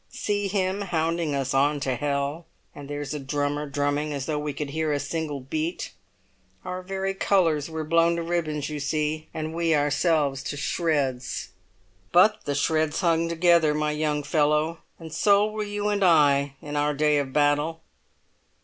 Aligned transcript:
See 0.11 0.47
him 0.47 0.81
hounding 0.81 1.35
us 1.35 1.53
on 1.53 1.79
to 1.81 1.95
hell! 1.95 2.47
And 2.73 2.89
there's 2.89 3.13
a 3.13 3.19
drummer 3.19 3.69
drumming 3.69 4.13
as 4.13 4.25
though 4.25 4.39
we 4.39 4.51
could 4.51 4.71
hear 4.71 4.91
a 4.91 4.99
single 4.99 5.39
beat! 5.41 5.91
Our 6.65 6.81
very 6.81 7.13
colours 7.13 7.69
were 7.69 7.83
blown 7.83 8.15
to 8.15 8.23
ribbons, 8.23 8.67
you 8.67 8.79
see, 8.79 9.27
and 9.31 9.53
we 9.53 9.75
ourselves 9.75 10.41
to 10.45 10.57
shreds; 10.57 11.49
but 12.11 12.45
the 12.45 12.55
shreds 12.55 13.01
hung 13.01 13.29
together, 13.29 13.75
my 13.75 13.91
young 13.91 14.23
fellow, 14.23 14.79
and 14.97 15.13
so 15.13 15.45
will 15.45 15.65
you 15.65 15.89
and 15.89 16.03
I 16.03 16.55
in 16.63 16.75
our 16.75 16.95
day 16.95 17.19
of 17.19 17.31
battle!" 17.31 17.81